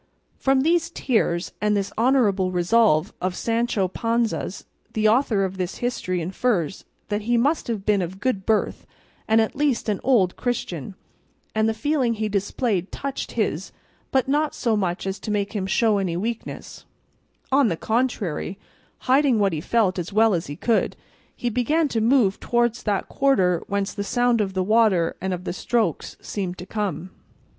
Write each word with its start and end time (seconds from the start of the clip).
From 0.39 0.61
these 0.61 0.89
tears 0.89 1.51
and 1.61 1.77
this 1.77 1.91
honourable 1.95 2.51
resolve 2.51 3.13
of 3.21 3.35
Sancho 3.35 3.87
Panza's 3.87 4.65
the 4.93 5.07
author 5.07 5.45
of 5.45 5.57
this 5.57 5.77
history 5.77 6.21
infers 6.21 6.85
that 7.09 7.21
he 7.21 7.37
must 7.37 7.67
have 7.67 7.85
been 7.85 8.01
of 8.01 8.19
good 8.19 8.43
birth 8.43 8.87
and 9.27 9.39
at 9.39 9.55
least 9.55 9.87
an 9.89 9.99
old 10.03 10.35
Christian; 10.35 10.95
and 11.53 11.69
the 11.69 11.75
feeling 11.75 12.15
he 12.15 12.27
displayed 12.29 12.91
touched 12.91 13.33
his 13.33 13.71
but 14.09 14.27
not 14.27 14.55
so 14.55 14.75
much 14.75 15.05
as 15.05 15.19
to 15.19 15.29
make 15.29 15.53
him 15.53 15.67
show 15.67 15.99
any 15.99 16.17
weakness; 16.17 16.85
on 17.51 17.67
the 17.67 17.77
contrary, 17.77 18.57
hiding 19.01 19.37
what 19.37 19.53
he 19.53 19.61
felt 19.61 19.99
as 19.99 20.11
well 20.11 20.33
as 20.33 20.47
he 20.47 20.55
could, 20.55 20.95
he 21.35 21.47
began 21.47 21.87
to 21.89 22.01
move 22.01 22.39
towards 22.39 22.81
that 22.81 23.07
quarter 23.07 23.61
whence 23.67 23.93
the 23.93 24.03
sound 24.03 24.41
of 24.41 24.55
the 24.55 24.63
water 24.63 25.15
and 25.21 25.31
of 25.31 25.43
the 25.43 25.53
strokes 25.53 26.17
seemed 26.19 26.57
to 26.57 26.65
come. 26.65 27.11